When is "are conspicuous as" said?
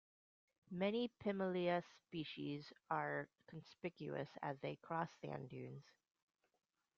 2.89-4.57